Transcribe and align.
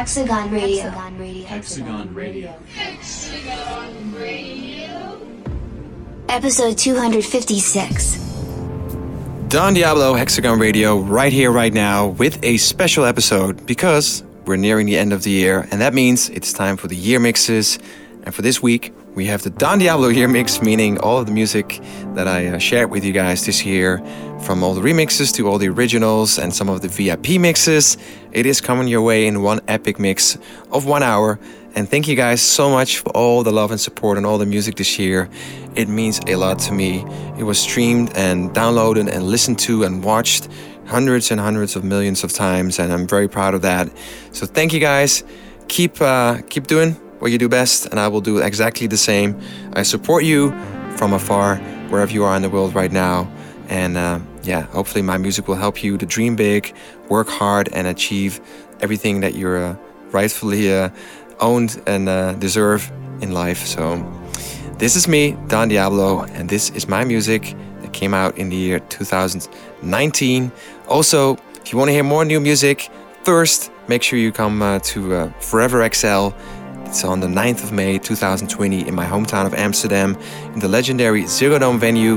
Diablo, 0.00 1.44
Hexagon 1.44 2.14
Radio. 2.14 2.54
Hexagon 2.74 4.14
Radio. 4.14 5.20
Episode 6.26 6.78
256. 6.78 8.16
Don 9.48 9.74
Diablo 9.74 10.14
Hexagon 10.14 10.58
Radio 10.58 10.96
right 10.96 11.34
here, 11.34 11.52
right 11.52 11.74
now, 11.74 12.06
with 12.06 12.42
a 12.42 12.56
special 12.56 13.04
episode 13.04 13.66
because 13.66 14.24
we're 14.46 14.56
nearing 14.56 14.86
the 14.86 14.96
end 14.96 15.12
of 15.12 15.22
the 15.22 15.32
year, 15.32 15.68
and 15.70 15.82
that 15.82 15.92
means 15.92 16.30
it's 16.30 16.54
time 16.54 16.78
for 16.78 16.88
the 16.88 16.96
year 16.96 17.20
mixes. 17.20 17.78
And 18.22 18.34
for 18.34 18.40
this 18.40 18.62
week, 18.62 18.94
we 19.14 19.26
have 19.26 19.42
the 19.42 19.50
Don 19.50 19.78
Diablo 19.78 20.08
year 20.08 20.28
mix, 20.28 20.62
meaning 20.62 20.98
all 20.98 21.18
of 21.18 21.26
the 21.26 21.32
music 21.32 21.80
that 22.14 22.28
I 22.28 22.46
uh, 22.46 22.58
shared 22.58 22.90
with 22.90 23.04
you 23.04 23.12
guys 23.12 23.44
this 23.44 23.64
year, 23.64 23.98
from 24.42 24.62
all 24.62 24.74
the 24.74 24.80
remixes 24.80 25.34
to 25.34 25.48
all 25.48 25.58
the 25.58 25.68
originals 25.68 26.38
and 26.38 26.54
some 26.54 26.68
of 26.68 26.80
the 26.80 26.88
VIP 26.88 27.40
mixes. 27.40 27.96
It 28.32 28.46
is 28.46 28.60
coming 28.60 28.88
your 28.88 29.02
way 29.02 29.26
in 29.26 29.42
one 29.42 29.60
epic 29.66 29.98
mix 29.98 30.38
of 30.70 30.86
one 30.86 31.02
hour. 31.02 31.40
And 31.74 31.88
thank 31.88 32.08
you 32.08 32.16
guys 32.16 32.40
so 32.40 32.70
much 32.70 32.98
for 32.98 33.10
all 33.10 33.42
the 33.42 33.52
love 33.52 33.70
and 33.70 33.80
support 33.80 34.16
and 34.16 34.26
all 34.26 34.38
the 34.38 34.46
music 34.46 34.76
this 34.76 34.98
year. 34.98 35.28
It 35.74 35.88
means 35.88 36.20
a 36.26 36.36
lot 36.36 36.58
to 36.60 36.72
me. 36.72 37.04
It 37.38 37.44
was 37.44 37.58
streamed 37.58 38.16
and 38.16 38.50
downloaded 38.50 39.08
and 39.08 39.24
listened 39.24 39.58
to 39.60 39.84
and 39.84 40.02
watched 40.02 40.48
hundreds 40.86 41.30
and 41.30 41.40
hundreds 41.40 41.76
of 41.76 41.84
millions 41.84 42.24
of 42.24 42.32
times, 42.32 42.80
and 42.80 42.92
I'm 42.92 43.06
very 43.06 43.28
proud 43.28 43.54
of 43.54 43.62
that. 43.62 43.88
So 44.32 44.46
thank 44.46 44.72
you 44.72 44.80
guys. 44.80 45.22
Keep 45.68 46.00
uh, 46.00 46.42
keep 46.48 46.66
doing 46.66 46.96
what 47.20 47.30
you 47.30 47.38
do 47.38 47.48
best, 47.48 47.86
and 47.86 48.00
I 48.00 48.08
will 48.08 48.20
do 48.20 48.38
exactly 48.38 48.86
the 48.86 48.96
same. 48.96 49.40
I 49.74 49.82
support 49.82 50.24
you 50.24 50.50
from 50.96 51.12
afar, 51.12 51.56
wherever 51.88 52.12
you 52.12 52.24
are 52.24 52.34
in 52.34 52.42
the 52.42 52.50
world 52.50 52.74
right 52.74 52.90
now. 52.90 53.30
And 53.68 53.96
uh, 53.96 54.18
yeah, 54.42 54.62
hopefully 54.62 55.02
my 55.02 55.16
music 55.16 55.46
will 55.46 55.54
help 55.54 55.82
you 55.84 55.96
to 55.96 56.06
dream 56.06 56.34
big, 56.34 56.74
work 57.08 57.28
hard, 57.28 57.68
and 57.72 57.86
achieve 57.86 58.40
everything 58.80 59.20
that 59.20 59.34
you're 59.34 59.62
uh, 59.62 59.76
rightfully 60.10 60.72
uh, 60.72 60.90
owned 61.38 61.80
and 61.86 62.08
uh, 62.08 62.32
deserve 62.34 62.90
in 63.20 63.32
life. 63.32 63.66
So 63.66 64.04
this 64.78 64.96
is 64.96 65.06
me, 65.06 65.36
Don 65.48 65.68
Diablo, 65.68 66.22
and 66.22 66.48
this 66.48 66.70
is 66.70 66.88
my 66.88 67.04
music 67.04 67.54
that 67.82 67.92
came 67.92 68.14
out 68.14 68.36
in 68.38 68.48
the 68.48 68.56
year 68.56 68.80
2019. 68.80 70.52
Also, 70.88 71.36
if 71.56 71.72
you 71.72 71.78
want 71.78 71.88
to 71.88 71.92
hear 71.92 72.02
more 72.02 72.24
new 72.24 72.40
music, 72.40 72.88
first 73.22 73.70
make 73.88 74.02
sure 74.02 74.18
you 74.18 74.32
come 74.32 74.62
uh, 74.62 74.78
to 74.80 75.14
uh, 75.14 75.30
Forever 75.40 75.88
XL. 75.92 76.30
It's 76.90 77.04
on 77.04 77.20
the 77.20 77.28
9th 77.28 77.62
of 77.62 77.70
May 77.70 77.98
2020 77.98 78.88
in 78.88 78.96
my 78.96 79.06
hometown 79.06 79.46
of 79.46 79.54
Amsterdam 79.54 80.18
in 80.52 80.58
the 80.58 80.66
legendary 80.66 81.22
Ziggo 81.22 81.60
Dome 81.60 81.78
venue. 81.78 82.16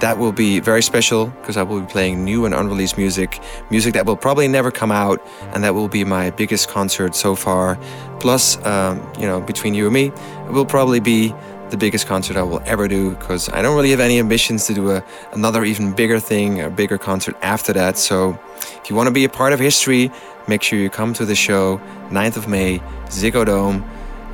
That 0.00 0.18
will 0.18 0.32
be 0.32 0.58
very 0.58 0.82
special 0.82 1.26
because 1.26 1.56
I 1.56 1.62
will 1.62 1.82
be 1.82 1.86
playing 1.86 2.24
new 2.24 2.44
and 2.44 2.52
unreleased 2.52 2.98
music, 2.98 3.40
music 3.70 3.94
that 3.94 4.06
will 4.06 4.16
probably 4.16 4.48
never 4.48 4.72
come 4.72 4.90
out, 4.90 5.24
and 5.52 5.62
that 5.62 5.72
will 5.76 5.86
be 5.86 6.02
my 6.02 6.30
biggest 6.30 6.68
concert 6.68 7.14
so 7.14 7.36
far. 7.36 7.78
Plus, 8.18 8.60
um, 8.66 9.00
you 9.20 9.24
know, 9.24 9.40
between 9.40 9.72
you 9.72 9.84
and 9.84 9.94
me, 9.94 10.06
it 10.06 10.50
will 10.50 10.66
probably 10.66 10.98
be 10.98 11.32
the 11.70 11.76
biggest 11.76 12.08
concert 12.08 12.36
I 12.36 12.42
will 12.42 12.62
ever 12.66 12.88
do 12.88 13.14
because 13.14 13.48
I 13.50 13.62
don't 13.62 13.76
really 13.76 13.92
have 13.92 14.00
any 14.00 14.18
ambitions 14.18 14.66
to 14.66 14.74
do 14.74 14.90
a, 14.90 15.04
another 15.30 15.64
even 15.64 15.92
bigger 15.92 16.18
thing, 16.18 16.60
a 16.60 16.68
bigger 16.68 16.98
concert 16.98 17.36
after 17.40 17.72
that. 17.74 17.96
So, 17.96 18.36
if 18.82 18.90
you 18.90 18.96
want 18.96 19.06
to 19.06 19.14
be 19.14 19.24
a 19.24 19.28
part 19.28 19.52
of 19.52 19.60
history, 19.60 20.10
make 20.48 20.64
sure 20.64 20.76
you 20.76 20.90
come 20.90 21.14
to 21.14 21.24
the 21.24 21.36
show 21.36 21.80
9th 22.08 22.36
of 22.36 22.48
May, 22.48 22.80
Ziggo 23.10 23.46
Dome 23.46 23.88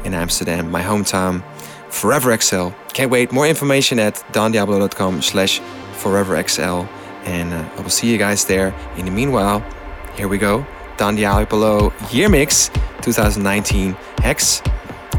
in 0.05 0.15
Amsterdam, 0.15 0.71
my 0.71 0.83
hometown. 0.83 1.43
Forever 1.91 2.37
XL. 2.37 2.71
Can't 2.93 3.11
wait. 3.11 3.33
More 3.33 3.47
information 3.47 3.99
at 3.99 4.15
dondiablo.com 4.33 5.23
slash 5.23 5.61
foreverxl. 5.95 6.89
And 7.25 7.55
uh, 7.55 7.69
I 7.77 7.81
will 7.81 7.91
see 7.91 8.11
you 8.11 8.19
guys 8.19 8.45
there. 8.45 8.75
In 8.97 9.05
the 9.05 9.11
meanwhile, 9.11 9.65
here 10.17 10.29
we 10.29 10.39
go. 10.39 10.67
Don 10.97 11.17
Diablo 11.17 11.93
Year 12.11 12.29
Mix 12.29 12.71
2019. 13.03 13.93
Hex, 14.19 14.63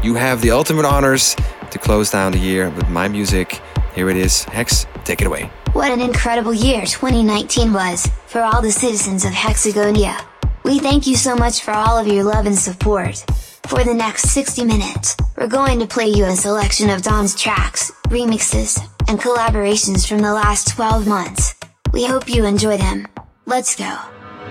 you 0.02 0.14
have 0.14 0.40
the 0.40 0.50
ultimate 0.50 0.84
honors 0.84 1.34
to 1.70 1.78
close 1.78 2.10
down 2.10 2.32
the 2.32 2.38
year 2.38 2.70
with 2.70 2.88
my 2.88 3.08
music. 3.08 3.60
Here 3.94 4.08
it 4.10 4.16
is. 4.16 4.44
Hex, 4.44 4.86
take 5.04 5.20
it 5.20 5.26
away. 5.26 5.50
What 5.72 5.90
an 5.90 6.00
incredible 6.00 6.54
year 6.54 6.86
2019 6.86 7.72
was 7.72 8.06
for 8.26 8.40
all 8.40 8.62
the 8.62 8.72
citizens 8.72 9.24
of 9.24 9.32
Hexagonia. 9.32 10.18
We 10.64 10.78
thank 10.78 11.06
you 11.06 11.16
so 11.16 11.36
much 11.36 11.62
for 11.62 11.72
all 11.72 11.98
of 11.98 12.06
your 12.06 12.24
love 12.24 12.46
and 12.46 12.56
support. 12.56 13.24
For 13.68 13.82
the 13.82 13.94
next 13.94 14.30
60 14.30 14.64
minutes, 14.64 15.16
we're 15.36 15.48
going 15.48 15.80
to 15.80 15.88
play 15.88 16.06
you 16.06 16.24
a 16.24 16.36
selection 16.36 16.88
of 16.88 17.02
Don's 17.02 17.34
tracks, 17.34 17.90
remixes, 18.04 18.78
and 19.08 19.18
collaborations 19.18 20.06
from 20.06 20.18
the 20.18 20.32
last 20.32 20.68
12 20.68 21.08
months. 21.08 21.56
We 21.92 22.04
hope 22.04 22.28
you 22.28 22.44
enjoy 22.44 22.76
them. 22.76 23.08
Let's 23.44 23.74
go. 23.74 23.98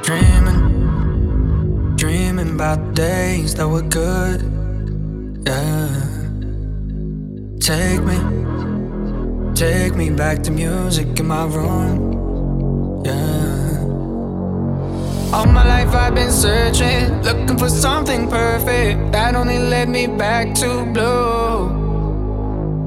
Dreaming, 0.01 1.95
dreaming 1.95 2.55
about 2.55 2.93
days 2.93 3.55
that 3.55 3.69
were 3.69 3.83
good. 3.83 4.41
Yeah. 5.47 6.01
Take 7.61 8.03
me, 8.03 8.17
take 9.55 9.95
me 9.95 10.09
back 10.09 10.43
to 10.43 10.51
music 10.51 11.17
in 11.17 11.27
my 11.27 11.45
room. 11.45 13.05
Yeah. 13.05 13.64
All 15.33 15.45
my 15.47 15.65
life 15.65 15.93
I've 15.93 16.15
been 16.15 16.31
searching, 16.31 17.21
looking 17.23 17.57
for 17.57 17.69
something 17.69 18.29
perfect 18.29 19.11
that 19.11 19.35
only 19.35 19.59
led 19.59 19.89
me 19.89 20.07
back 20.07 20.53
to 20.55 20.85
blue. 20.93 21.69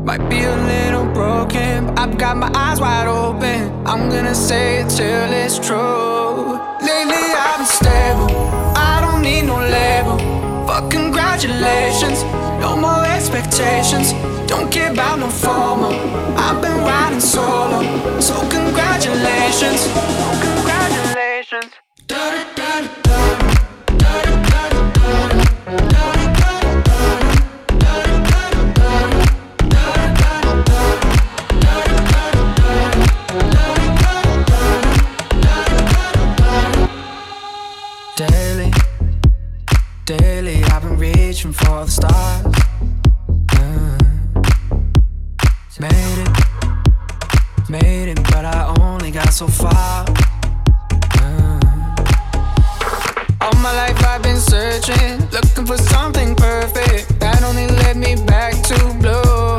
Might 0.04 0.26
be 0.30 0.44
a 0.44 0.56
little 0.56 1.04
broken, 1.12 1.86
but 1.86 1.98
I've 1.98 2.16
got 2.16 2.36
my 2.36 2.50
eyes 2.54 2.80
wide 2.80 3.06
open. 3.06 3.70
I'm 3.86 4.08
gonna 4.08 4.34
say 4.34 4.80
it 4.80 4.88
till 4.88 5.32
it's 5.32 5.58
true. 5.58 6.56
Lately 6.80 7.24
I've 7.44 7.58
been 7.58 7.66
stable, 7.66 8.30
I 8.74 9.00
don't 9.02 9.22
need 9.22 9.42
no 9.42 9.58
label. 9.58 10.16
Fuck 10.66 10.90
congratulations, 10.90 12.22
no 12.60 12.76
more 12.76 13.04
expectations. 13.04 14.12
Don't 14.46 14.70
care 14.72 14.90
about 14.92 15.18
no 15.18 15.28
formal. 15.28 15.92
I've 16.38 16.62
been 16.62 16.78
riding 16.78 17.20
solo, 17.20 17.82
so 18.20 18.34
congratulations, 18.48 19.86
congratulations. 20.40 21.87
Reaching 41.38 41.52
for 41.52 41.84
the 41.84 41.90
stars. 41.90 42.46
Yeah. 43.54 43.98
Made 45.78 46.18
it, 46.24 47.70
made 47.70 48.08
it, 48.10 48.22
but 48.24 48.44
I 48.44 48.74
only 48.80 49.12
got 49.12 49.32
so 49.32 49.46
far. 49.46 50.04
Yeah. 51.14 51.60
All 53.40 53.54
my 53.60 53.72
life 53.72 54.04
I've 54.04 54.22
been 54.22 54.40
searching, 54.40 55.20
looking 55.30 55.66
for 55.66 55.78
something 55.78 56.34
perfect 56.34 57.20
that 57.20 57.42
only 57.44 57.68
led 57.68 57.96
me 57.96 58.16
back 58.26 58.54
to 58.70 58.74
blue. 58.98 59.58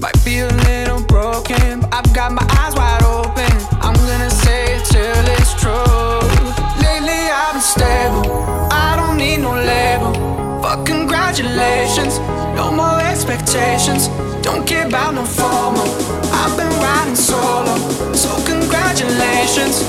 Might 0.00 0.24
be 0.24 0.38
a 0.38 0.48
little 0.68 1.02
broken, 1.06 1.80
but 1.80 1.92
I've 1.92 2.14
got 2.14 2.30
my 2.30 2.46
eyes 2.60 2.76
wide 2.76 3.02
open. 3.02 3.50
I'm 3.82 3.96
gonna 4.06 4.30
say 4.30 4.76
it 4.76 4.84
till 4.84 5.24
it's 5.34 5.54
true. 5.58 6.22
Lately 6.84 7.26
I've 7.26 7.54
been 7.54 7.62
stable, 7.74 8.67
congratulations, 11.38 12.18
no 12.56 12.72
more 12.72 13.00
expectations. 13.00 14.08
Don't 14.42 14.66
care 14.66 14.86
about 14.86 15.14
no 15.14 15.24
formal. 15.24 15.86
I've 16.32 16.56
been 16.56 16.72
riding 16.82 17.14
solo, 17.14 17.76
so 18.12 18.28
congratulations, 18.44 19.86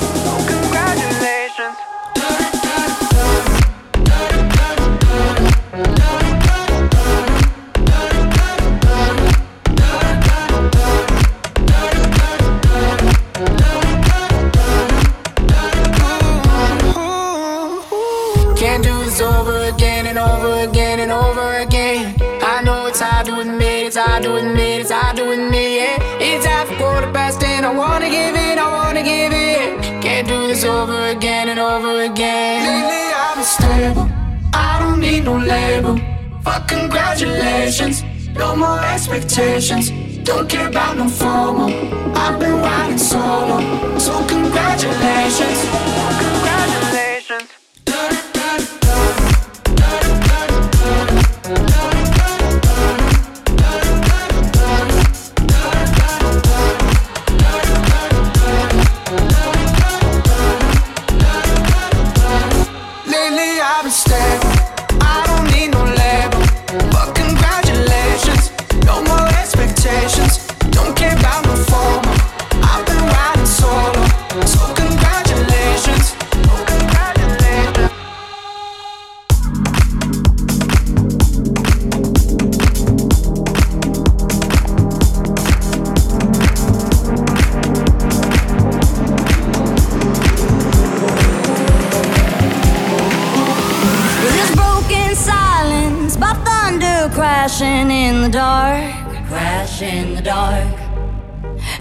over 20.31 20.69
again 20.69 20.99
and 20.99 21.11
over 21.11 21.47
again. 21.65 22.15
I 22.41 22.61
know 22.63 22.87
it's 22.87 22.99
hard 22.99 23.25
to 23.27 23.39
admit, 23.39 23.87
it's 23.87 23.97
hard 23.97 24.23
to 24.23 24.35
admit, 24.35 24.81
it's 24.81 24.91
hard 24.91 25.15
to 25.17 25.31
admit, 25.31 25.69
yeah. 25.79 25.97
It's 26.19 26.45
half 26.45 26.69
a 26.71 26.75
quarter 26.77 27.11
past 27.11 27.41
ten, 27.41 27.65
I 27.65 27.71
wanna 27.73 28.09
give 28.09 28.35
it, 28.35 28.57
I 28.57 28.67
wanna 28.77 29.03
give 29.03 29.31
it. 29.33 30.03
Can't 30.03 30.27
do 30.27 30.47
this 30.47 30.63
over 30.63 30.99
again 31.15 31.49
and 31.49 31.59
over 31.59 32.03
again. 32.03 32.59
Lately 32.65 33.05
I'm 33.25 33.43
stable, 33.43 34.07
I 34.53 34.79
don't 34.81 34.99
need 34.99 35.23
no 35.25 35.37
label. 35.37 35.95
Fuck 36.43 36.67
congratulations, 36.67 38.03
no 38.35 38.55
more 38.55 38.79
expectations. 38.93 39.91
Don't 40.29 40.47
care 40.47 40.67
about 40.67 40.97
no 40.97 41.07
formal. 41.09 41.69
I've 42.15 42.39
been 42.39 42.57
riding 42.67 42.97
solo, 42.97 43.57
so 43.97 44.13
congratulations. 44.27 45.59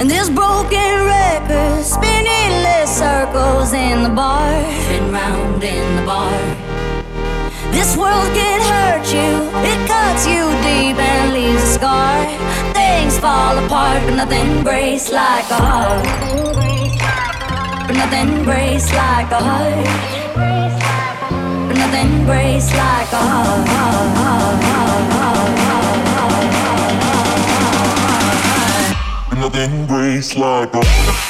And 0.01 0.09
this 0.09 0.31
broken 0.31 1.07
record 1.07 1.85
spinning 1.85 2.53
less 2.63 2.99
circles 2.99 3.73
in 3.73 4.05
the 4.05 4.09
bar, 4.09 4.49
spin 4.85 5.11
round 5.11 5.65
in 5.65 5.97
the 5.97 6.03
bar. 6.03 6.31
This 7.73 7.97
world 7.97 8.31
can 8.33 8.61
hurt 8.71 9.07
you, 9.13 9.31
it 9.69 9.89
cuts 9.89 10.25
you 10.25 10.47
deep 10.63 10.97
and 10.97 11.33
leaves 11.33 11.65
a 11.65 11.67
scar. 11.67 12.27
Things 12.75 13.19
fall 13.19 13.59
apart, 13.59 14.01
but 14.05 14.15
nothing 14.15 14.63
breaks 14.63 15.11
like 15.11 15.51
a 15.51 15.61
heart. 15.67 16.05
But 17.89 17.97
nothing 17.97 18.45
breaks 18.45 18.93
like 18.95 19.31
a 19.33 19.43
heart. 19.43 19.85
But 21.67 21.77
nothing 21.77 22.25
breaks 22.25 22.71
like 22.73 23.13
a 23.13 23.17
heart. 23.17 24.18
Breaks 29.67 30.37
like 30.37 30.73
a 30.73 31.28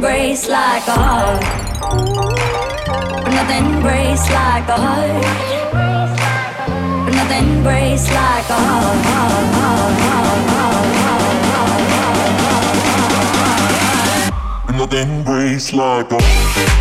breaks 0.00 0.48
like 0.48 0.86
a 0.86 0.92
heart. 0.92 1.42
Nothing 3.34 3.80
breaks 3.82 4.30
like 4.30 4.68
a 4.68 4.76
heart. 4.76 5.24
Nothing 7.14 7.62
breaks 7.62 8.08
like 8.10 8.48
a 8.48 8.60
heart. 8.68 8.98
Nothing 14.76 15.24
breaks 15.24 15.72
like 15.72 16.12
a 16.12 16.77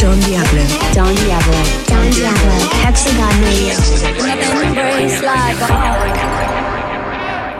Don 0.00 0.18
Diablo. 0.20 0.64
Don 0.94 1.14
Diablo. 1.14 1.60
Don 1.84 2.10
Diablo. 2.10 2.56
Hexagon 2.80 3.34
Radio. 3.44 3.76
But 4.16 4.40
nothing 4.40 4.72
breaks 4.72 5.22
like 5.22 5.60
a 5.60 5.66
heart. 5.66 6.16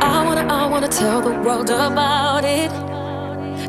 I 0.03 0.25
wanna, 0.25 0.47
I 0.51 0.65
wanna 0.65 0.89
tell 0.89 1.21
the 1.21 1.39
world 1.43 1.69
about 1.69 2.47
it. 2.47 2.71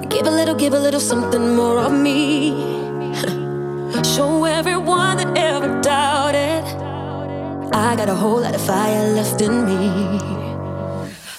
Give 0.10 0.26
a 0.26 0.32
little, 0.32 0.56
give 0.56 0.72
a 0.74 0.80
little 0.80 1.02
something 1.02 1.54
more 1.54 1.80
of 1.80 1.92
me. 1.92 2.52
Show 4.16 4.46
everyone 4.46 5.18
that 5.18 5.38
ever 5.38 5.82
doubted. 5.82 6.64
I 7.74 7.98
got 7.98 8.08
a 8.08 8.16
whole 8.16 8.40
lot 8.40 8.56
of 8.56 8.62
fire 8.62 9.06
left 9.14 9.42
in 9.42 9.66
me. 9.66 10.18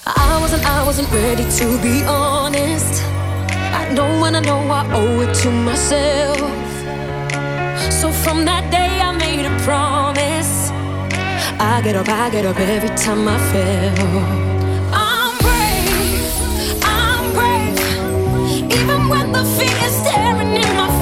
I 0.05 0.37
wasn't, 0.39 0.63
I 0.67 0.83
wasn't 0.85 1.11
ready 1.11 1.49
to 1.49 1.81
be 1.81 2.03
honest. 2.03 3.01
I 3.73 3.91
know 3.91 4.21
when 4.21 4.35
I 4.35 4.39
know 4.41 4.59
I 4.69 4.85
owe 4.93 5.21
it 5.21 5.33
to 5.41 5.49
myself. 5.49 6.62
So 8.03 8.11
from 8.11 8.43
that 8.43 8.69
day 8.69 8.99
I 8.99 9.15
made 9.15 9.45
a 9.45 9.55
promise. 9.63 10.71
I 11.57 11.79
get 11.81 11.95
up, 11.95 12.09
I 12.09 12.29
get 12.29 12.45
up 12.45 12.59
every 12.59 12.93
time 12.97 13.25
I 13.29 13.37
fail. 13.51 14.19
I'm 14.91 15.31
brave, 15.45 16.83
I'm 16.83 17.23
brave, 17.37 17.79
even 18.77 19.07
when 19.07 19.31
the 19.31 19.45
fear 19.55 19.77
is 19.87 19.95
staring 20.03 20.53
in 20.53 20.69
my 20.75 20.92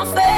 my 0.00 0.14
face 0.14 0.29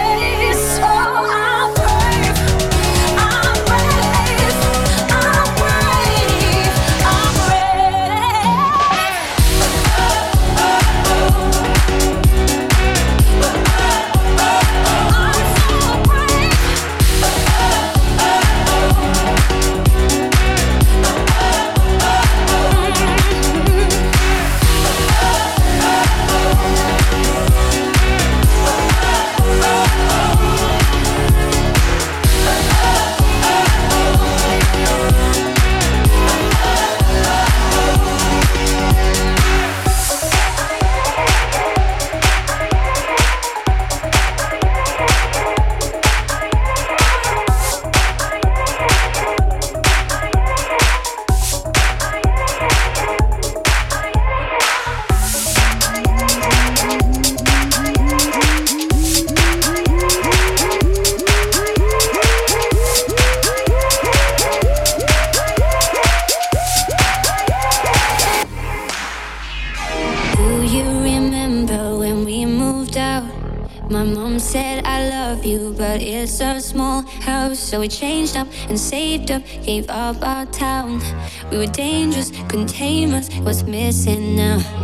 we 77.82 77.88
changed 77.88 78.36
up 78.36 78.46
and 78.68 78.78
saved 78.78 79.32
up, 79.32 79.42
gave 79.64 79.90
up 79.90 80.22
our 80.22 80.46
town. 80.46 81.02
We 81.50 81.58
were 81.58 81.66
dangerous, 81.66 82.30
couldn't 82.48 82.68
us, 83.12 83.28
what's 83.40 83.64
missing 83.64 84.36
now? 84.36 84.81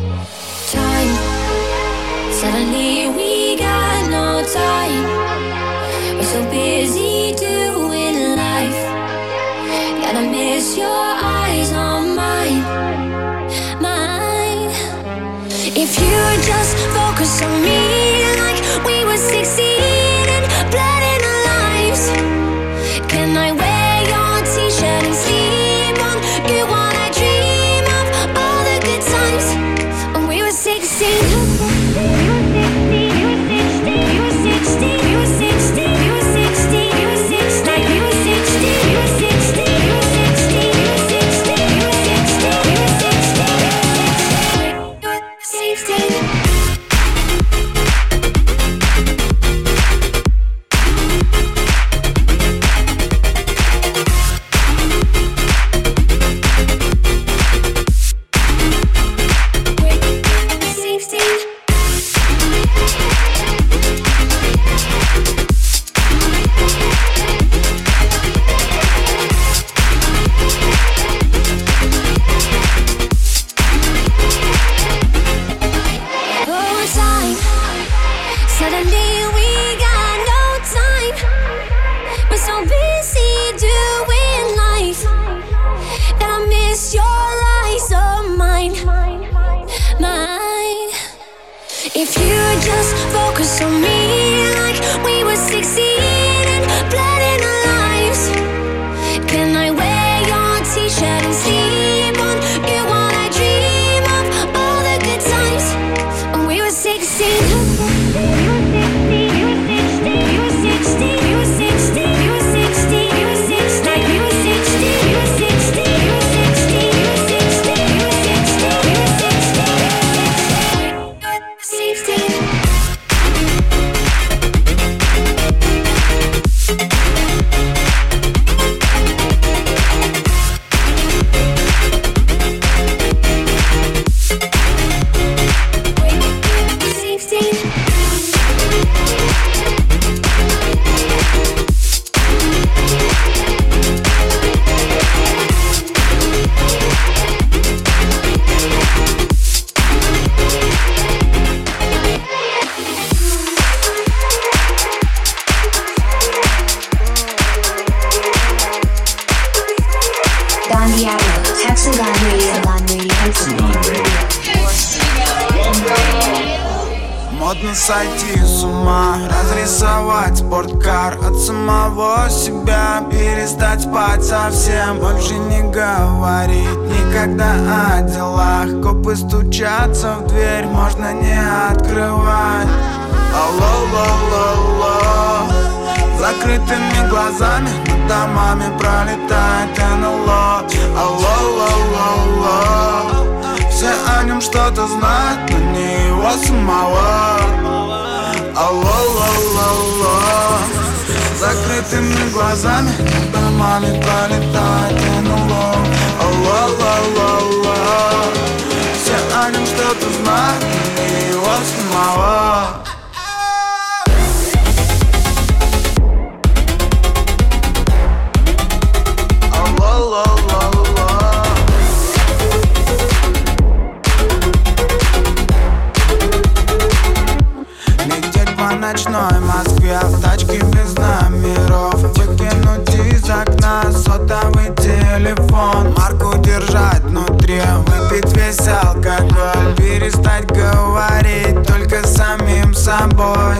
по 228.59 228.75
ночной 228.75 229.39
Москве 229.41 229.99
В 230.03 230.21
тачке 230.21 230.59
без 230.59 230.95
номеров. 230.95 231.95
Выкинуть 231.95 232.95
из 232.95 233.31
окна 233.31 233.85
сотовый 233.93 234.75
телефон. 234.77 235.95
Марку 235.97 236.37
держать 236.39 237.03
внутри 237.05 237.63
Выпить 237.87 238.37
весь 238.37 238.69
алкоголь. 238.69 239.75
Перестать 239.77 240.47
говорить 240.47 241.67
только 241.67 242.07
самим 242.07 242.75
собой. 242.75 243.57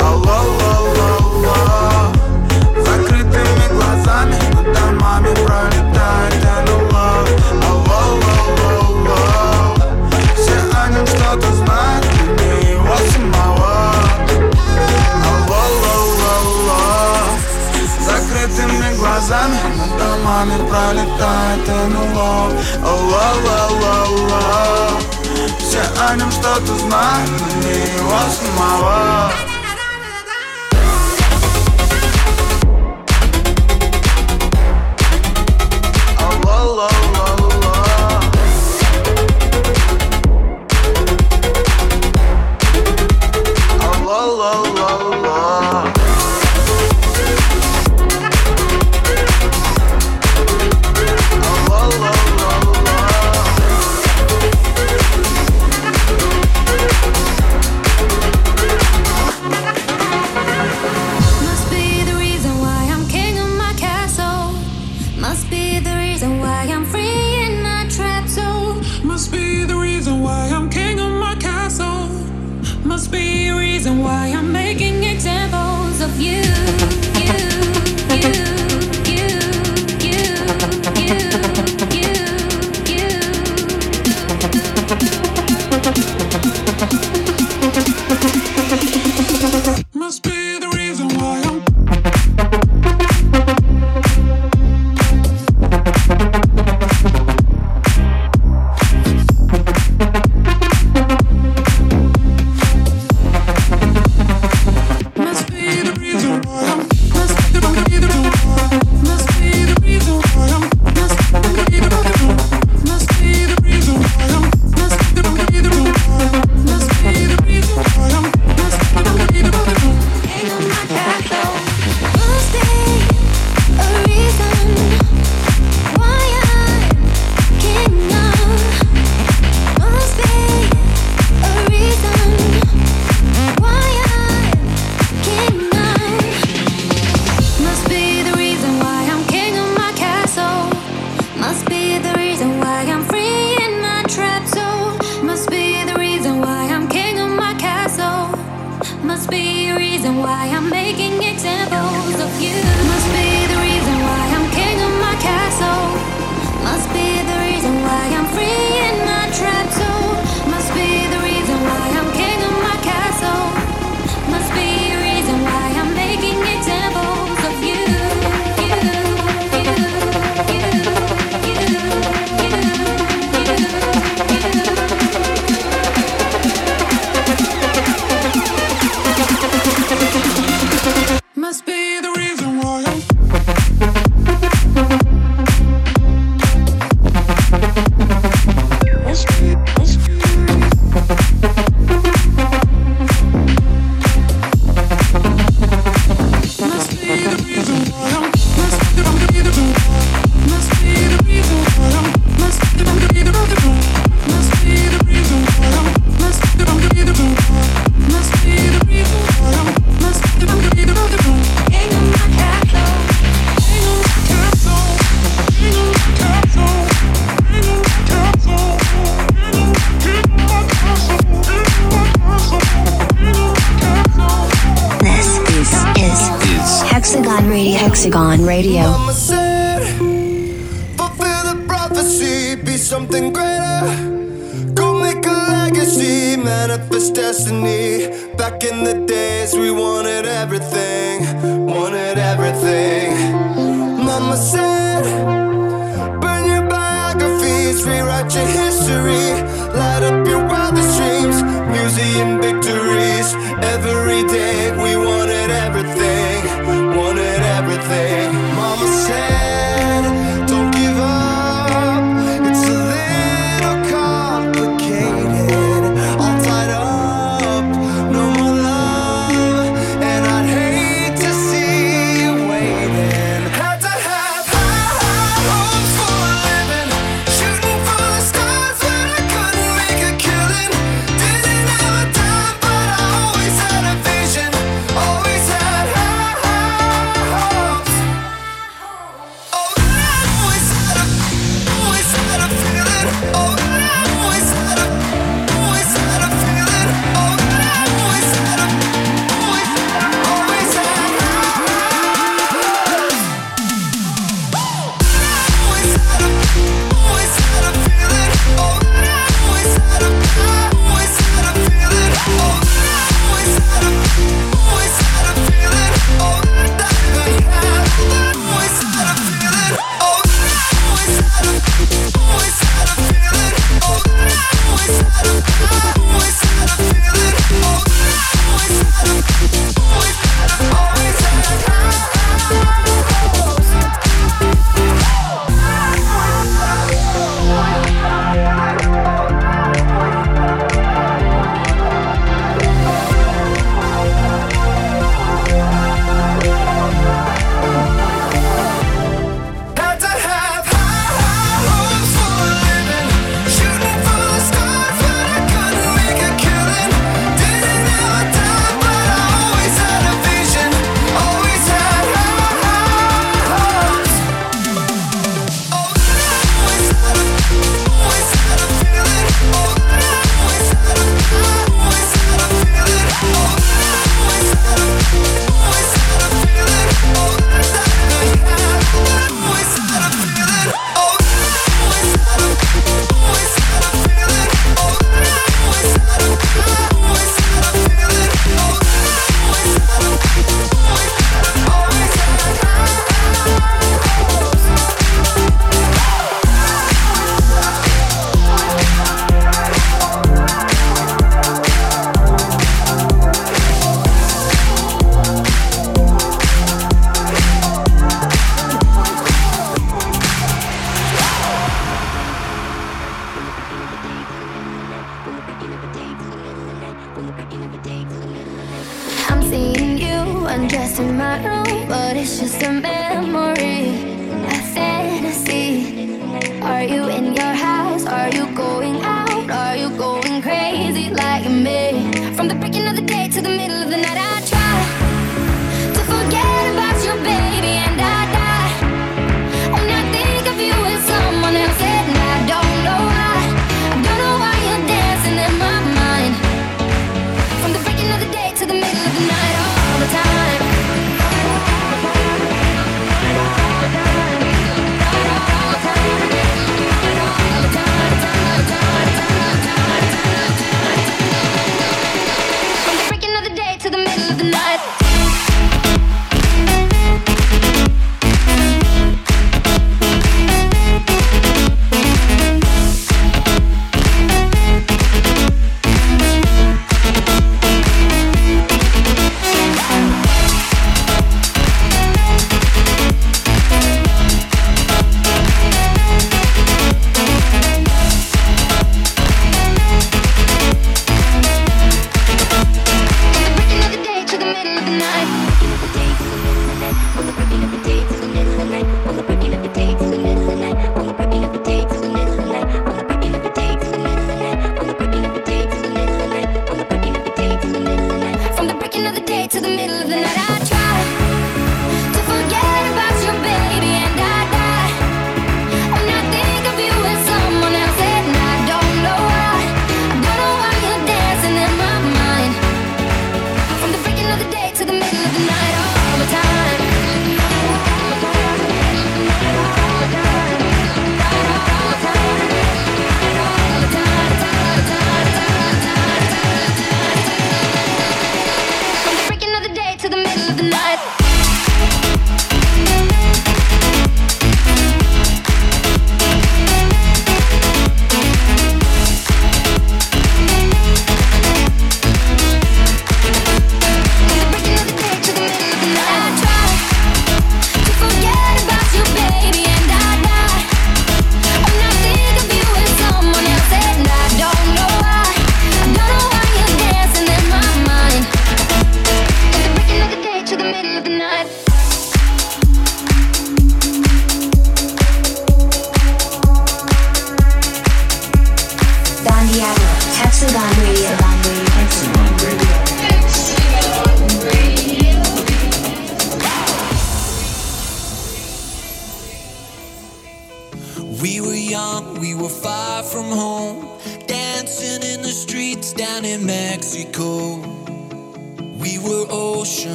Алло, 0.00 0.40
алло 0.74 0.87
глазами 19.28 19.58
Над 19.76 19.98
домами 19.98 20.56
пролетает 20.68 21.68
НЛО 21.68 22.50
Ла-ла-ла-ла 22.82 24.20
Все 25.58 25.82
о 26.08 26.16
нем 26.16 26.30
что-то 26.30 26.74
знают, 26.78 27.30
но 27.30 27.46
не 27.62 27.74
его 27.96 28.18
самого. 28.30 29.30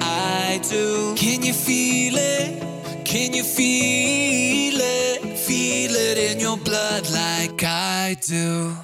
I 0.00 0.60
do. 0.68 1.14
Can 1.16 1.42
you 1.42 1.52
feel 1.52 2.14
it? 2.16 3.04
Can 3.04 3.32
you 3.34 3.42
feel 3.42 4.78
it? 4.80 5.38
Feel 5.38 5.92
it 5.94 6.18
in 6.18 6.40
your 6.40 6.56
blood 6.56 7.10
like 7.10 7.62
I 7.62 8.16
do. 8.20 8.74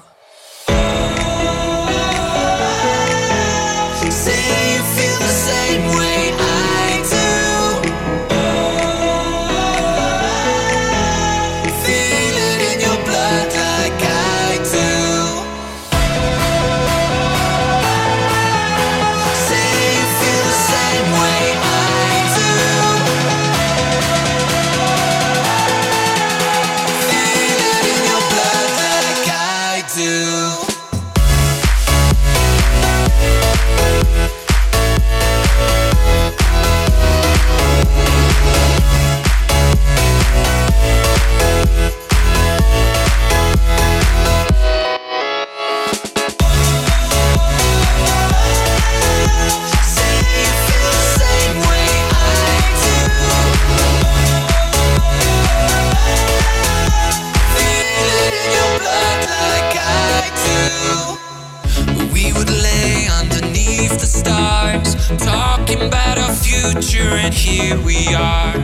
and 67.13 67.33
here 67.33 67.77
we 67.85 68.13
are. 68.13 68.55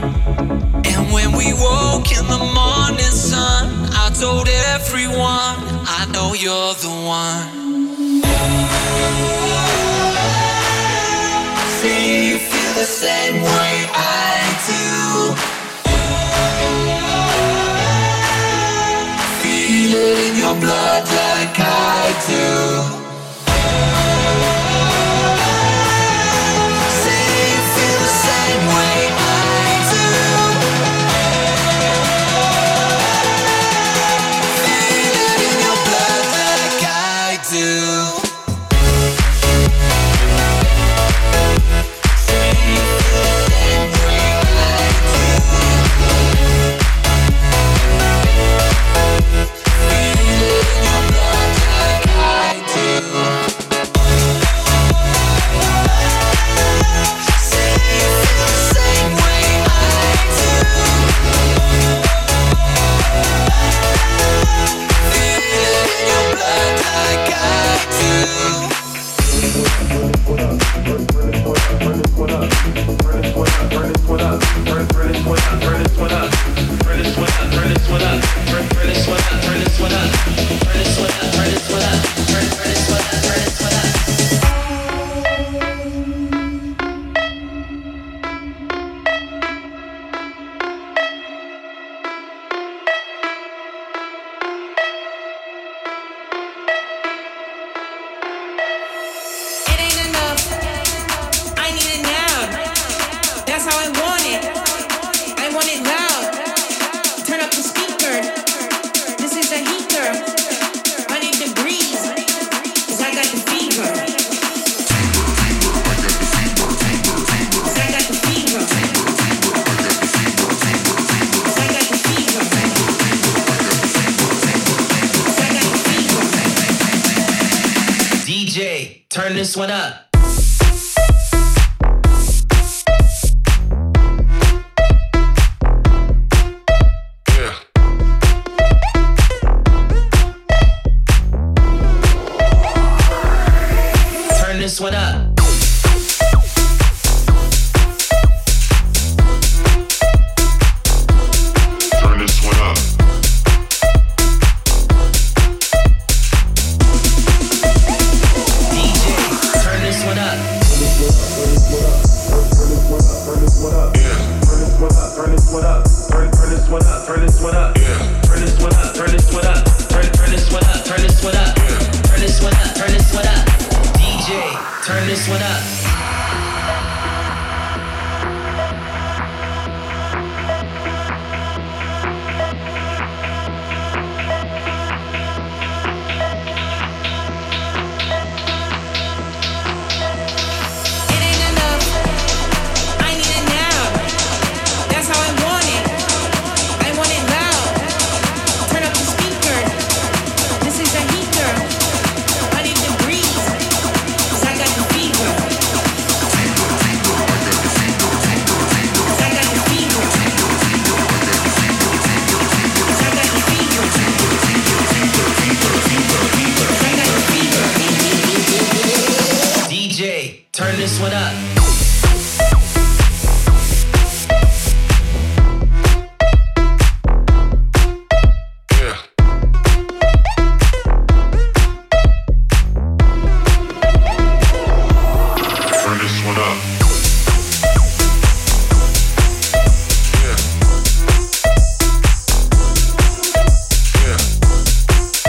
And 0.86 1.12
when 1.14 1.32
we 1.32 1.54
woke 1.54 2.12
in 2.12 2.26
the 2.28 2.44
morning 2.54 3.12
sun, 3.12 3.90
I 3.92 4.10
told 4.20 4.48
everyone, 4.48 5.58
I 6.00 6.06
know 6.14 6.34
you're 6.34 6.74
the 6.86 6.94
one. 7.06 7.64
See, 11.80 12.30
you 12.30 12.38
feel 12.38 12.74
the 12.74 12.86
same 12.86 13.42
way 13.42 13.74
I 13.94 14.34
do. 14.68 15.36
Feel 19.42 19.94
it 19.94 20.18
in 20.28 20.38
your 20.38 20.56
blood 20.60 21.04
like 21.08 21.60
I 21.60 22.14
do. 22.28 23.03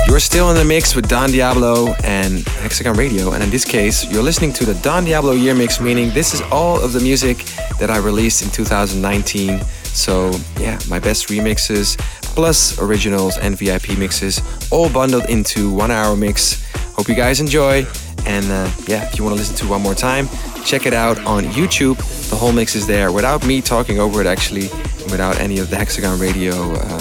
You're 0.07 0.21
still 0.21 0.51
in 0.51 0.57
the 0.57 0.65
mix 0.65 0.95
with 0.95 1.09
Don 1.09 1.31
Diablo 1.31 1.95
and 2.05 2.47
Hexagon 2.47 2.97
Radio, 2.97 3.33
and 3.33 3.43
in 3.43 3.51
this 3.51 3.65
case, 3.65 4.09
you're 4.09 4.23
listening 4.23 4.53
to 4.53 4.65
the 4.65 4.75
Don 4.75 5.05
Diablo 5.05 5.33
Year 5.33 5.53
Mix, 5.53 5.81
meaning 5.81 6.11
this 6.11 6.33
is 6.33 6.41
all 6.53 6.81
of 6.81 6.93
the 6.93 7.01
music 7.01 7.39
that 7.81 7.91
I 7.91 7.97
released 7.97 8.45
in 8.45 8.51
2019. 8.51 9.61
So, 9.87 10.31
yeah, 10.61 10.79
my 10.89 11.01
best 11.01 11.27
remixes, 11.27 11.99
plus 12.37 12.81
originals 12.81 13.37
and 13.39 13.59
VIP 13.59 13.99
mixes, 13.99 14.41
all 14.71 14.89
bundled 14.89 15.29
into 15.29 15.73
one 15.73 15.91
hour 15.91 16.15
mix. 16.15 16.65
Hope 16.95 17.09
you 17.09 17.17
guys 17.17 17.41
enjoy, 17.41 17.85
and 18.27 18.47
uh, 18.47 18.71
yeah, 18.87 19.09
if 19.09 19.19
you 19.19 19.25
want 19.25 19.35
to 19.35 19.41
listen 19.41 19.57
to 19.57 19.67
one 19.67 19.83
more 19.83 19.97
time, 19.97 20.29
check 20.65 20.87
it 20.87 20.95
out 20.95 21.19
on 21.27 21.45
YouTube. 21.45 21.99
The 22.31 22.37
whole 22.37 22.53
mix 22.53 22.75
is 22.75 22.87
there 22.87 23.13
without 23.13 23.47
me 23.47 23.61
talking 23.61 23.99
over 23.99 24.21
it, 24.21 24.27
actually, 24.27 24.69
without 25.11 25.39
any 25.39 25.59
of 25.59 25.71
the 25.71 25.77
Hexagon 25.77 26.19
Radio 26.19 26.55
uh, 26.55 26.99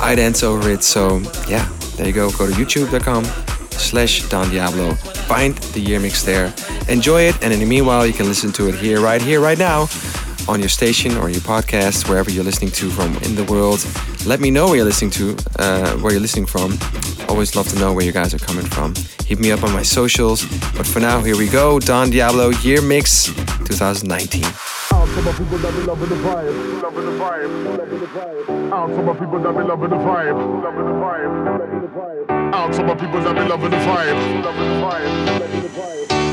idents 0.00 0.42
over 0.42 0.70
it. 0.70 0.84
So 0.84 1.18
yeah, 1.48 1.68
there 1.96 2.06
you 2.06 2.12
go. 2.12 2.30
Go 2.32 2.46
to 2.46 2.52
youtube.com 2.52 3.24
slash 3.70 4.28
Don 4.28 4.50
Diablo. 4.50 4.94
Find 4.94 5.56
the 5.74 5.80
year 5.80 6.00
mix 6.00 6.22
there. 6.22 6.52
Enjoy 6.88 7.22
it. 7.22 7.42
And 7.42 7.52
in 7.52 7.60
the 7.60 7.66
meanwhile, 7.66 8.06
you 8.06 8.12
can 8.12 8.26
listen 8.26 8.52
to 8.52 8.68
it 8.68 8.74
here, 8.74 9.00
right 9.00 9.22
here, 9.22 9.40
right 9.40 9.58
now 9.58 9.88
on 10.48 10.60
your 10.60 10.68
station 10.68 11.16
or 11.18 11.28
your 11.28 11.42
podcast, 11.42 12.08
wherever 12.08 12.30
you're 12.30 12.44
listening 12.44 12.70
to 12.70 12.88
from 12.90 13.16
in 13.18 13.34
the 13.34 13.44
world. 13.44 13.86
Let 14.26 14.40
me 14.40 14.50
know 14.50 14.66
where 14.66 14.76
you're 14.76 14.84
listening 14.84 15.10
to, 15.12 15.36
uh, 15.58 15.96
where 15.98 16.12
you're 16.12 16.22
listening 16.22 16.46
from. 16.46 16.78
Always 17.28 17.54
love 17.54 17.68
to 17.68 17.78
know 17.78 17.92
where 17.92 18.04
you 18.04 18.12
guys 18.12 18.34
are 18.34 18.38
coming 18.38 18.64
from. 18.64 18.94
Hit 19.26 19.38
me 19.38 19.52
up 19.52 19.62
on 19.62 19.72
my 19.72 19.82
socials. 19.82 20.44
But 20.76 20.86
for 20.86 21.00
now, 21.00 21.20
here 21.20 21.36
we 21.36 21.48
go. 21.48 21.78
Don 21.78 22.10
Diablo 22.10 22.50
Year 22.62 22.80
Mix 22.82 23.26
2019. 23.66 24.44
Out 24.44 25.06
to 25.06 25.22
my 25.22 25.32
people 25.32 25.58
that 25.58 25.72
be 25.74 25.82
loving 25.82 26.08
the 26.08 26.16
vibe, 26.16 26.82
loving 26.82 27.04
the 27.04 27.12
vibe, 27.12 27.78
loving 27.78 28.00
the 28.00 28.06
vibe. 28.06 28.72
Out 28.72 29.18
people 29.18 29.40
that 29.40 29.52
be 29.56 29.62
loving 29.62 29.90
the 29.90 29.96
vibe, 29.96 30.62
loving 30.64 30.84
the 30.84 30.92
vibe, 30.92 31.58
loving 31.60 31.80
the 31.82 31.88
vibe. 31.88 32.54
Out 32.54 32.98
people 32.98 33.20
that 33.20 33.34
be 33.34 33.48
loving 33.48 33.70
the 33.70 33.76
vibe, 33.76 34.44
loving 34.44 34.68
the 34.68 34.86
vibe, 34.86 35.40
loving 35.40 35.62
the 35.62 35.68
vibe. 35.68 36.17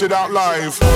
it 0.00 0.10
out 0.10 0.30
live. 0.32 0.91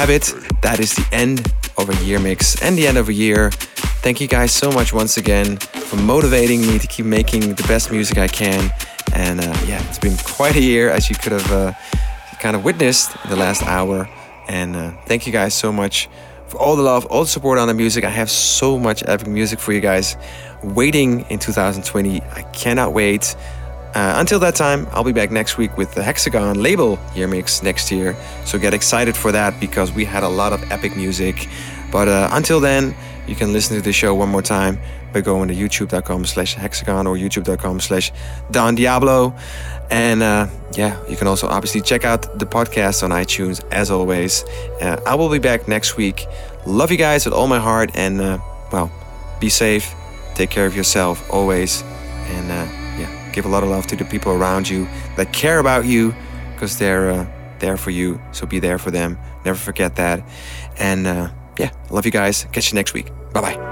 Have 0.00 0.08
it. 0.08 0.32
That 0.62 0.80
is 0.80 0.94
the 0.94 1.06
end 1.12 1.52
of 1.76 1.90
a 1.90 2.04
year 2.06 2.18
mix 2.18 2.62
and 2.62 2.74
the 2.78 2.86
end 2.86 2.96
of 2.96 3.10
a 3.10 3.12
year. 3.12 3.50
Thank 4.00 4.18
you 4.18 4.28
guys 4.28 4.50
so 4.50 4.72
much 4.72 4.94
once 4.94 5.18
again 5.18 5.58
for 5.58 5.96
motivating 5.96 6.62
me 6.62 6.78
to 6.78 6.86
keep 6.86 7.04
making 7.04 7.52
the 7.54 7.64
best 7.68 7.92
music 7.92 8.16
I 8.16 8.26
can. 8.26 8.72
And 9.14 9.40
uh, 9.40 9.54
yeah, 9.66 9.86
it's 9.88 9.98
been 9.98 10.16
quite 10.16 10.56
a 10.56 10.60
year, 10.62 10.88
as 10.88 11.10
you 11.10 11.16
could 11.16 11.32
have 11.32 11.52
uh, 11.52 11.72
kind 12.40 12.56
of 12.56 12.64
witnessed 12.64 13.14
in 13.24 13.28
the 13.28 13.36
last 13.36 13.62
hour. 13.64 14.08
And 14.48 14.74
uh, 14.74 14.92
thank 15.04 15.26
you 15.26 15.34
guys 15.34 15.52
so 15.52 15.70
much 15.70 16.08
for 16.48 16.56
all 16.56 16.76
the 16.76 16.82
love, 16.82 17.04
all 17.06 17.24
the 17.24 17.28
support 17.28 17.58
on 17.58 17.68
the 17.68 17.74
music. 17.74 18.02
I 18.02 18.08
have 18.08 18.30
so 18.30 18.78
much 18.78 19.02
epic 19.06 19.26
music 19.26 19.58
for 19.58 19.74
you 19.74 19.82
guys 19.82 20.16
waiting 20.64 21.26
in 21.28 21.38
2020. 21.38 22.22
I 22.22 22.42
cannot 22.54 22.94
wait. 22.94 23.36
Uh, 23.94 24.14
until 24.16 24.38
that 24.38 24.54
time, 24.54 24.86
I'll 24.92 25.04
be 25.04 25.12
back 25.12 25.30
next 25.30 25.58
week 25.58 25.76
with 25.76 25.94
the 25.94 26.02
Hexagon 26.02 26.62
label 26.62 26.98
year 27.14 27.26
mix 27.26 27.62
next 27.62 27.90
year. 27.90 28.16
So 28.44 28.58
get 28.58 28.72
excited 28.72 29.16
for 29.16 29.32
that 29.32 29.58
because 29.58 29.92
we 29.92 30.04
had 30.04 30.22
a 30.22 30.28
lot 30.28 30.52
of 30.52 30.62
epic 30.70 30.96
music. 30.96 31.48
But 31.90 32.08
uh, 32.08 32.28
until 32.32 32.60
then, 32.60 32.94
you 33.26 33.34
can 33.34 33.52
listen 33.52 33.76
to 33.76 33.82
the 33.82 33.92
show 33.92 34.14
one 34.14 34.28
more 34.28 34.42
time 34.42 34.78
by 35.12 35.20
going 35.20 35.48
to 35.48 35.54
youtube.com 35.54 36.24
slash 36.24 36.54
hexagon 36.54 37.06
or 37.06 37.16
youtube.com 37.16 37.80
slash 37.80 38.12
Don 38.50 38.76
Diablo. 38.76 39.34
And 39.90 40.22
uh, 40.22 40.46
yeah, 40.74 40.96
you 41.08 41.16
can 41.16 41.26
also 41.26 41.48
obviously 41.48 41.80
check 41.80 42.04
out 42.04 42.38
the 42.38 42.46
podcast 42.46 43.02
on 43.02 43.10
iTunes 43.10 43.64
as 43.72 43.90
always. 43.90 44.44
Uh, 44.80 45.00
I 45.04 45.16
will 45.16 45.28
be 45.28 45.40
back 45.40 45.66
next 45.66 45.96
week. 45.96 46.26
Love 46.64 46.92
you 46.92 46.96
guys 46.96 47.24
with 47.24 47.34
all 47.34 47.48
my 47.48 47.58
heart 47.58 47.90
and 47.94 48.20
uh, 48.20 48.38
well, 48.72 48.90
be 49.40 49.48
safe. 49.48 49.92
Take 50.34 50.50
care 50.50 50.66
of 50.66 50.76
yourself 50.76 51.28
always. 51.30 51.82
Give 53.32 53.44
a 53.44 53.48
lot 53.48 53.62
of 53.62 53.68
love 53.68 53.86
to 53.88 53.96
the 53.96 54.04
people 54.04 54.32
around 54.32 54.68
you 54.68 54.88
that 55.16 55.32
care 55.32 55.58
about 55.58 55.84
you 55.84 56.14
because 56.54 56.78
they're 56.78 57.10
uh, 57.10 57.26
there 57.58 57.76
for 57.76 57.90
you. 57.90 58.20
So 58.32 58.46
be 58.46 58.58
there 58.58 58.78
for 58.78 58.90
them. 58.90 59.18
Never 59.44 59.58
forget 59.58 59.96
that. 59.96 60.22
And 60.78 61.06
uh, 61.06 61.30
yeah, 61.58 61.70
love 61.90 62.04
you 62.04 62.12
guys. 62.12 62.46
Catch 62.52 62.72
you 62.72 62.76
next 62.76 62.94
week. 62.94 63.10
Bye 63.32 63.40
bye. 63.40 63.69